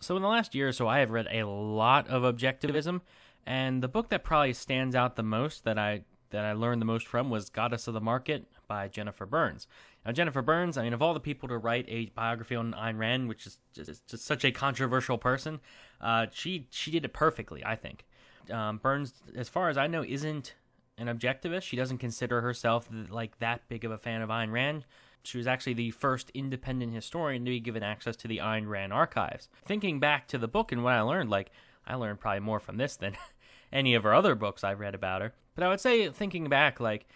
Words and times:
So, 0.00 0.16
in 0.16 0.22
the 0.22 0.28
last 0.28 0.54
year 0.54 0.68
or 0.68 0.72
so, 0.72 0.86
I 0.86 1.00
have 1.00 1.10
read 1.10 1.26
a 1.30 1.44
lot 1.44 2.08
of 2.08 2.22
objectivism, 2.22 3.00
and 3.46 3.82
the 3.82 3.88
book 3.88 4.10
that 4.10 4.24
probably 4.24 4.52
stands 4.52 4.94
out 4.94 5.16
the 5.16 5.22
most 5.22 5.64
that 5.64 5.78
I 5.78 6.02
that 6.30 6.44
I 6.44 6.52
learned 6.52 6.80
the 6.80 6.86
most 6.86 7.06
from 7.06 7.30
was 7.30 7.48
Goddess 7.48 7.88
of 7.88 7.94
the 7.94 8.00
Market 8.00 8.46
by 8.66 8.88
Jennifer 8.88 9.26
Burns. 9.26 9.66
Now, 10.04 10.12
Jennifer 10.12 10.42
Burns, 10.42 10.76
I 10.76 10.82
mean, 10.82 10.92
of 10.92 11.02
all 11.02 11.14
the 11.14 11.20
people 11.20 11.48
to 11.48 11.58
write 11.58 11.86
a 11.88 12.06
biography 12.14 12.54
on 12.54 12.74
Ayn 12.74 12.98
Rand, 12.98 13.28
which 13.28 13.46
is 13.46 13.58
just, 13.72 14.06
just 14.06 14.24
such 14.24 14.44
a 14.44 14.52
controversial 14.52 15.18
person, 15.18 15.60
uh, 16.00 16.26
she 16.32 16.66
she 16.70 16.90
did 16.90 17.04
it 17.04 17.12
perfectly, 17.12 17.64
I 17.64 17.76
think. 17.76 18.04
Um, 18.50 18.78
Burns, 18.78 19.14
as 19.34 19.48
far 19.48 19.68
as 19.68 19.76
I 19.76 19.86
know, 19.86 20.04
isn't 20.04 20.54
an 20.96 21.06
objectivist. 21.06 21.62
She 21.62 21.76
doesn't 21.76 21.98
consider 21.98 22.40
herself 22.40 22.88
like 23.10 23.38
that 23.38 23.68
big 23.68 23.84
of 23.84 23.90
a 23.90 23.98
fan 23.98 24.22
of 24.22 24.30
Ayn 24.30 24.52
Rand. 24.52 24.84
She 25.22 25.38
was 25.38 25.46
actually 25.46 25.74
the 25.74 25.90
first 25.90 26.30
independent 26.30 26.94
historian 26.94 27.44
to 27.44 27.50
be 27.50 27.60
given 27.60 27.82
access 27.82 28.16
to 28.16 28.28
the 28.28 28.38
Ayn 28.38 28.68
Rand 28.68 28.92
archives. 28.92 29.48
Thinking 29.64 30.00
back 30.00 30.26
to 30.28 30.38
the 30.38 30.48
book 30.48 30.72
and 30.72 30.82
what 30.82 30.94
I 30.94 31.00
learned, 31.00 31.30
like, 31.30 31.50
I 31.86 31.94
learned 31.94 32.20
probably 32.20 32.40
more 32.40 32.60
from 32.60 32.76
this 32.76 32.96
than 32.96 33.16
any 33.72 33.94
of 33.94 34.04
her 34.04 34.14
other 34.14 34.34
books 34.34 34.64
I've 34.64 34.80
read 34.80 34.94
about 34.94 35.22
her. 35.22 35.34
But 35.54 35.64
I 35.64 35.68
would 35.68 35.80
say, 35.80 36.08
thinking 36.10 36.48
back, 36.48 36.80
like, 36.80 37.06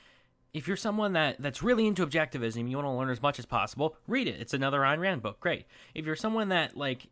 if 0.53 0.69
you're 0.69 0.77
someone 0.77 1.15
that, 1.15 1.41
that's 1.41 1.63
really 1.63 1.87
into 1.87 2.07
objectivism, 2.07 2.69
you 2.69 2.77
want 2.77 2.87
to 2.87 2.93
learn 2.93 3.11
as 3.11 3.23
much 3.23 3.39
as 3.39 3.47
possible, 3.47 3.97
read 4.07 4.29
it. 4.29 4.41
It's 4.41 4.53
another 4.53 4.81
Ayn 4.81 4.99
Rand 4.99 5.23
book. 5.23 5.41
Great. 5.41 5.67
If 5.95 6.05
you're 6.05 6.17
someone 6.17 6.51
that, 6.51 6.77
like, 6.77 7.09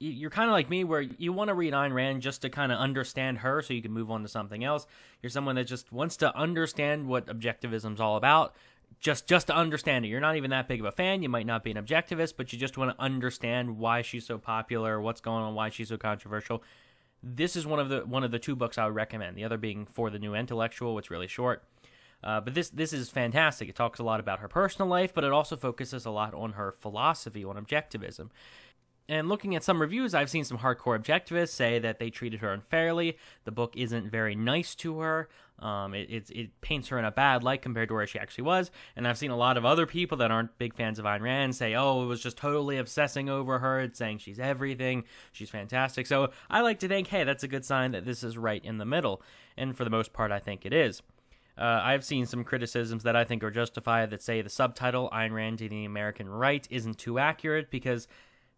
you're 0.00 0.30
kind 0.30 0.48
of 0.48 0.52
like 0.52 0.68
me 0.68 0.82
where 0.82 1.00
you 1.00 1.32
want 1.32 1.48
to 1.48 1.54
read 1.54 1.72
Ayn 1.72 1.94
Rand 1.94 2.22
just 2.22 2.42
to 2.42 2.50
kind 2.50 2.72
of 2.72 2.78
understand 2.78 3.38
her 3.38 3.62
so 3.62 3.72
you 3.72 3.82
can 3.82 3.92
move 3.92 4.10
on 4.10 4.22
to 4.22 4.28
something 4.28 4.64
else. 4.64 4.86
You're 5.22 5.30
someone 5.30 5.54
that 5.54 5.68
just 5.68 5.92
wants 5.92 6.16
to 6.18 6.36
understand 6.36 7.06
what 7.06 7.26
objectivism's 7.26 8.00
all 8.00 8.16
about 8.16 8.54
just 9.02 9.26
just 9.26 9.48
to 9.48 9.54
understand 9.54 10.04
it. 10.04 10.08
You're 10.08 10.20
not 10.20 10.36
even 10.36 10.50
that 10.50 10.68
big 10.68 10.80
of 10.80 10.86
a 10.86 10.92
fan. 10.92 11.22
You 11.22 11.28
might 11.28 11.44
not 11.44 11.64
be 11.64 11.72
an 11.72 11.76
objectivist, 11.76 12.34
but 12.36 12.52
you 12.52 12.58
just 12.58 12.78
want 12.78 12.96
to 12.96 13.02
understand 13.02 13.76
why 13.76 14.00
she's 14.00 14.24
so 14.24 14.38
popular, 14.38 15.00
what's 15.00 15.20
going 15.20 15.42
on, 15.42 15.54
why 15.54 15.68
she's 15.68 15.88
so 15.88 15.98
controversial. 15.98 16.62
This 17.22 17.56
is 17.56 17.66
one 17.66 17.80
of 17.80 17.88
the 17.88 18.00
one 18.06 18.24
of 18.24 18.30
the 18.30 18.38
two 18.38 18.56
books 18.56 18.78
I 18.78 18.86
would 18.86 18.94
recommend. 18.94 19.36
The 19.36 19.44
other 19.44 19.58
being 19.58 19.84
For 19.84 20.08
the 20.08 20.20
New 20.20 20.34
Intellectual, 20.34 20.94
which 20.94 21.10
really 21.10 21.26
short. 21.26 21.64
Uh, 22.22 22.40
but 22.40 22.54
this 22.54 22.70
this 22.70 22.92
is 22.92 23.10
fantastic. 23.10 23.68
It 23.68 23.74
talks 23.74 23.98
a 23.98 24.04
lot 24.04 24.20
about 24.20 24.38
her 24.38 24.48
personal 24.48 24.88
life, 24.88 25.12
but 25.12 25.24
it 25.24 25.32
also 25.32 25.56
focuses 25.56 26.06
a 26.06 26.10
lot 26.10 26.32
on 26.32 26.52
her 26.52 26.70
philosophy, 26.70 27.44
on 27.44 27.56
objectivism. 27.56 28.30
And 29.08 29.28
looking 29.28 29.54
at 29.56 29.64
some 29.64 29.80
reviews, 29.80 30.14
I've 30.14 30.30
seen 30.30 30.44
some 30.44 30.58
hardcore 30.58 30.98
objectivists 30.98 31.50
say 31.50 31.78
that 31.80 31.98
they 31.98 32.08
treated 32.08 32.40
her 32.40 32.52
unfairly. 32.52 33.18
The 33.44 33.50
book 33.50 33.74
isn't 33.76 34.10
very 34.10 34.34
nice 34.34 34.74
to 34.76 35.00
her. 35.00 35.28
Um, 35.58 35.94
it, 35.94 36.10
it, 36.10 36.30
it, 36.30 36.60
paints 36.60 36.88
her 36.88 36.98
in 36.98 37.04
a 37.04 37.12
bad 37.12 37.44
light 37.44 37.62
compared 37.62 37.88
to 37.88 37.94
where 37.94 38.06
she 38.06 38.18
actually 38.18 38.44
was. 38.44 38.72
And 38.96 39.06
I've 39.06 39.18
seen 39.18 39.30
a 39.30 39.36
lot 39.36 39.56
of 39.56 39.64
other 39.64 39.86
people 39.86 40.18
that 40.18 40.30
aren't 40.30 40.58
big 40.58 40.74
fans 40.74 40.98
of 40.98 41.04
Ayn 41.04 41.20
Rand 41.20 41.54
say, 41.54 41.74
oh, 41.74 42.02
it 42.02 42.06
was 42.06 42.20
just 42.20 42.36
totally 42.36 42.78
obsessing 42.78 43.28
over 43.28 43.60
her. 43.60 43.78
It's 43.80 43.98
saying 43.98 44.18
she's 44.18 44.40
everything. 44.40 45.04
She's 45.30 45.50
fantastic. 45.50 46.08
So 46.08 46.30
I 46.50 46.62
like 46.62 46.80
to 46.80 46.88
think, 46.88 47.08
hey, 47.08 47.22
that's 47.22 47.44
a 47.44 47.48
good 47.48 47.64
sign 47.64 47.92
that 47.92 48.04
this 48.04 48.24
is 48.24 48.36
right 48.36 48.64
in 48.64 48.78
the 48.78 48.84
middle. 48.84 49.22
And 49.56 49.76
for 49.76 49.84
the 49.84 49.90
most 49.90 50.12
part, 50.12 50.32
I 50.32 50.40
think 50.40 50.66
it 50.66 50.72
is. 50.72 51.00
Uh, 51.56 51.80
I've 51.82 52.04
seen 52.04 52.26
some 52.26 52.44
criticisms 52.44 53.02
that 53.04 53.14
I 53.14 53.24
think 53.24 53.44
are 53.44 53.50
justified 53.50 54.10
that 54.10 54.22
say 54.22 54.42
the 54.42 54.48
subtitle, 54.48 55.10
Ayn 55.12 55.32
Rand 55.32 55.58
to 55.58 55.68
the 55.68 55.84
American 55.84 56.28
Right, 56.28 56.66
isn't 56.70 56.98
too 56.98 57.18
accurate 57.18 57.70
because 57.70 58.08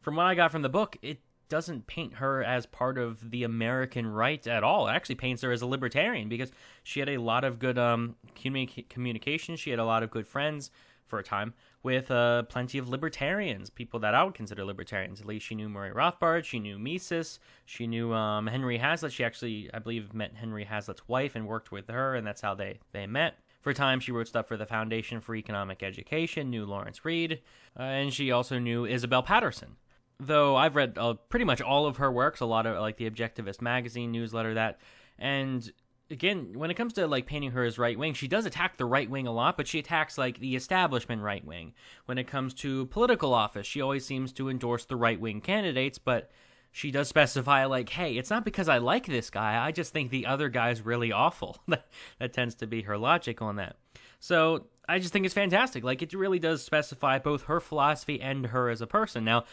from 0.04 0.16
what 0.16 0.26
I 0.26 0.34
got 0.34 0.52
from 0.52 0.62
the 0.62 0.68
book, 0.68 0.96
it 1.02 1.20
doesn't 1.48 1.86
paint 1.86 2.14
her 2.14 2.42
as 2.42 2.66
part 2.66 2.98
of 2.98 3.30
the 3.30 3.42
American 3.42 4.06
right 4.06 4.46
at 4.46 4.62
all. 4.62 4.86
It 4.88 4.92
actually 4.92 5.14
paints 5.16 5.42
her 5.42 5.50
as 5.50 5.62
a 5.62 5.66
libertarian 5.66 6.28
because 6.28 6.52
she 6.82 7.00
had 7.00 7.08
a 7.08 7.18
lot 7.18 7.44
of 7.44 7.58
good 7.58 7.78
um, 7.78 8.16
communi- 8.36 8.88
communication. 8.88 9.56
She 9.56 9.70
had 9.70 9.78
a 9.78 9.84
lot 9.84 10.02
of 10.02 10.10
good 10.10 10.26
friends 10.26 10.70
for 11.06 11.18
a 11.18 11.22
time 11.22 11.54
with 11.82 12.10
uh, 12.10 12.42
plenty 12.44 12.78
of 12.78 12.88
libertarians, 12.88 13.68
people 13.70 14.00
that 14.00 14.14
I 14.14 14.24
would 14.24 14.34
consider 14.34 14.64
libertarians. 14.64 15.20
At 15.20 15.26
least 15.26 15.46
she 15.46 15.54
knew 15.54 15.68
Murray 15.68 15.90
Rothbard, 15.90 16.44
she 16.44 16.58
knew 16.58 16.78
Mises, 16.78 17.38
she 17.66 17.86
knew 17.86 18.12
um, 18.14 18.46
Henry 18.46 18.78
Hazlitt. 18.78 19.12
She 19.12 19.22
actually, 19.22 19.70
I 19.72 19.78
believe, 19.78 20.14
met 20.14 20.34
Henry 20.34 20.64
Hazlitt's 20.64 21.06
wife 21.06 21.34
and 21.34 21.46
worked 21.46 21.70
with 21.70 21.88
her, 21.88 22.14
and 22.14 22.26
that's 22.26 22.40
how 22.40 22.54
they, 22.54 22.78
they 22.92 23.06
met. 23.06 23.38
For 23.60 23.70
a 23.70 23.74
time, 23.74 24.00
she 24.00 24.12
wrote 24.12 24.28
stuff 24.28 24.48
for 24.48 24.56
the 24.56 24.66
Foundation 24.66 25.20
for 25.20 25.34
Economic 25.34 25.82
Education, 25.82 26.50
knew 26.50 26.64
Lawrence 26.64 27.04
Reed, 27.04 27.40
uh, 27.78 27.82
and 27.82 28.12
she 28.12 28.30
also 28.30 28.58
knew 28.58 28.84
Isabel 28.86 29.22
Paterson 29.22 29.76
though 30.20 30.56
I've 30.56 30.76
read 30.76 30.96
uh, 30.98 31.14
pretty 31.28 31.44
much 31.44 31.60
all 31.60 31.86
of 31.86 31.98
her 31.98 32.10
works, 32.10 32.40
a 32.40 32.46
lot 32.46 32.66
of 32.66 32.78
like 32.80 32.96
the 32.96 33.08
Objectivist 33.08 33.60
magazine 33.60 34.12
newsletter 34.12 34.54
that, 34.54 34.78
and 35.18 35.70
again, 36.10 36.52
when 36.54 36.70
it 36.70 36.74
comes 36.74 36.92
to 36.94 37.06
like 37.06 37.26
painting 37.26 37.52
her 37.52 37.64
as 37.64 37.78
right 37.78 37.98
wing, 37.98 38.14
she 38.14 38.28
does 38.28 38.46
attack 38.46 38.76
the 38.76 38.84
right 38.84 39.08
wing 39.08 39.26
a 39.26 39.32
lot, 39.32 39.56
but 39.56 39.66
she 39.66 39.78
attacks 39.78 40.18
like 40.18 40.38
the 40.38 40.56
establishment 40.56 41.22
right 41.22 41.44
wing. 41.44 41.74
When 42.06 42.18
it 42.18 42.26
comes 42.26 42.54
to 42.54 42.86
political 42.86 43.34
office, 43.34 43.66
she 43.66 43.80
always 43.80 44.04
seems 44.04 44.32
to 44.34 44.48
endorse 44.48 44.84
the 44.84 44.96
right 44.96 45.20
wing 45.20 45.40
candidates, 45.40 45.98
but 45.98 46.30
she 46.70 46.90
does 46.90 47.08
specify 47.08 47.64
like, 47.66 47.88
hey, 47.88 48.16
it's 48.16 48.30
not 48.30 48.44
because 48.44 48.68
I 48.68 48.78
like 48.78 49.06
this 49.06 49.30
guy, 49.30 49.64
I 49.64 49.70
just 49.70 49.92
think 49.92 50.10
the 50.10 50.26
other 50.26 50.48
guy's 50.48 50.82
really 50.82 51.12
awful. 51.12 51.58
that 51.68 52.32
tends 52.32 52.56
to 52.56 52.66
be 52.66 52.82
her 52.82 52.98
logic 52.98 53.40
on 53.40 53.56
that. 53.56 53.76
So 54.18 54.66
I 54.88 54.98
just 54.98 55.12
think 55.12 55.24
it's 55.24 55.34
fantastic. 55.34 55.84
Like 55.84 56.02
it 56.02 56.12
really 56.12 56.38
does 56.38 56.64
specify 56.64 57.18
both 57.18 57.44
her 57.44 57.60
philosophy 57.60 58.20
and 58.20 58.46
her 58.46 58.68
as 58.68 58.80
a 58.80 58.86
person. 58.86 59.24
Now, 59.24 59.44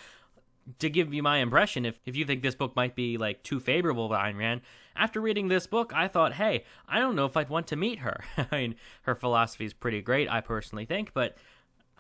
to 0.80 0.90
give 0.90 1.14
you 1.14 1.24
my 1.24 1.38
impression, 1.38 1.86
if, 1.86 2.00
if 2.06 2.16
you 2.16 2.26
think 2.26 2.42
this 2.42 2.56
book 2.56 2.76
might 2.76 2.96
be 2.96 3.18
like 3.18 3.44
too 3.44 3.60
favorable 3.60 4.10
to 4.10 4.16
Ayn 4.16 4.38
Rand, 4.38 4.62
after 4.96 5.22
reading 5.22 5.48
this 5.48 5.68
book, 5.68 5.92
I 5.96 6.08
thought, 6.08 6.34
hey, 6.34 6.66
I 6.88 7.00
don't 7.00 7.16
know 7.16 7.26
if 7.26 7.38
I'd 7.38 7.50
want 7.50 7.68
to 7.68 7.76
meet 7.76 8.00
her. 8.00 8.24
I 8.52 8.58
mean, 8.58 8.76
her 9.04 9.16
philosophy 9.16 9.66
is 9.66 9.74
pretty 9.74 10.02
great, 10.02 10.30
I 10.30 10.42
personally 10.42 10.86
think, 10.86 11.14
but 11.14 11.38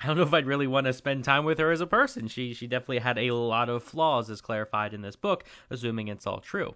I 0.01 0.07
don't 0.07 0.17
know 0.17 0.23
if 0.23 0.33
I'd 0.33 0.47
really 0.47 0.67
want 0.67 0.88
to 0.88 0.94
spend 0.94 1.23
time 1.23 1.45
with 1.45 1.59
her 1.59 1.71
as 1.71 1.81
a 1.81 1.88
person. 1.88 2.27
She 2.27 2.53
she 2.53 2.66
definitely 2.67 3.00
had 3.00 3.17
a 3.17 3.31
lot 3.31 3.69
of 3.69 3.83
flaws, 3.83 4.29
as 4.29 4.41
clarified 4.41 4.94
in 4.94 5.01
this 5.01 5.16
book, 5.16 5.44
assuming 5.69 6.07
it's 6.07 6.25
all 6.25 6.39
true. 6.39 6.75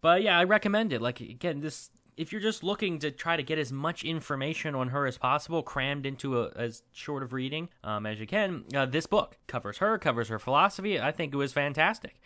But 0.00 0.22
yeah, 0.22 0.38
I 0.38 0.44
recommend 0.44 0.92
it. 0.92 1.02
Like 1.02 1.20
again, 1.20 1.60
this 1.60 1.90
if 2.18 2.32
you're 2.32 2.40
just 2.40 2.64
looking 2.64 2.98
to 2.98 3.10
try 3.10 3.36
to 3.36 3.42
get 3.42 3.58
as 3.58 3.72
much 3.72 4.04
information 4.04 4.74
on 4.74 4.88
her 4.88 5.06
as 5.06 5.16
possible, 5.16 5.62
crammed 5.62 6.04
into 6.04 6.42
a, 6.42 6.50
as 6.56 6.82
short 6.92 7.22
of 7.22 7.32
reading 7.32 7.68
um, 7.84 8.04
as 8.04 8.18
you 8.18 8.26
can, 8.26 8.64
uh, 8.74 8.84
this 8.84 9.06
book 9.06 9.38
covers 9.46 9.78
her, 9.78 9.96
covers 9.98 10.28
her 10.28 10.38
philosophy. 10.38 11.00
I 11.00 11.12
think 11.12 11.32
it 11.32 11.36
was 11.36 11.52
fantastic. 11.52 12.20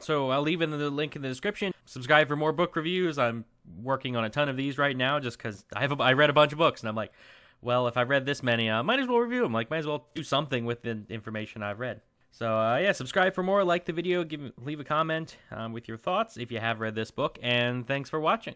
So 0.00 0.30
I'll 0.30 0.42
leave 0.42 0.60
in 0.60 0.70
the 0.70 0.90
link 0.90 1.16
in 1.16 1.22
the 1.22 1.28
description. 1.28 1.72
Subscribe 1.86 2.28
for 2.28 2.36
more 2.36 2.52
book 2.52 2.74
reviews. 2.76 3.16
I'm 3.16 3.44
working 3.80 4.16
on 4.16 4.24
a 4.24 4.30
ton 4.30 4.48
of 4.48 4.56
these 4.56 4.76
right 4.76 4.96
now, 4.96 5.20
just 5.20 5.38
because 5.38 5.64
I 5.74 5.80
have 5.80 5.92
a, 5.92 6.02
I 6.02 6.12
read 6.12 6.30
a 6.30 6.34
bunch 6.34 6.52
of 6.52 6.58
books 6.58 6.80
and 6.80 6.88
I'm 6.88 6.96
like, 6.96 7.12
well, 7.62 7.88
if 7.88 7.96
I've 7.96 8.08
read 8.08 8.26
this 8.26 8.42
many, 8.42 8.68
I 8.68 8.80
uh, 8.80 8.82
might 8.82 9.00
as 9.00 9.08
well 9.08 9.18
review 9.18 9.42
them. 9.42 9.52
Like, 9.52 9.70
might 9.70 9.78
as 9.78 9.86
well 9.86 10.06
do 10.14 10.22
something 10.22 10.64
with 10.64 10.82
the 10.82 11.02
information 11.08 11.62
I've 11.62 11.80
read. 11.80 12.00
So 12.30 12.56
uh, 12.56 12.76
yeah, 12.76 12.92
subscribe 12.92 13.34
for 13.34 13.42
more. 13.42 13.64
Like 13.64 13.84
the 13.84 13.92
video. 13.92 14.22
Give 14.22 14.52
leave 14.58 14.80
a 14.80 14.84
comment 14.84 15.36
um, 15.50 15.72
with 15.72 15.88
your 15.88 15.96
thoughts 15.96 16.36
if 16.36 16.52
you 16.52 16.60
have 16.60 16.80
read 16.80 16.94
this 16.94 17.10
book. 17.10 17.38
And 17.42 17.86
thanks 17.86 18.10
for 18.10 18.20
watching. 18.20 18.54